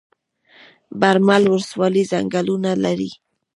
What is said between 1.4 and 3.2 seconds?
ولسوالۍ ځنګلونه لري؟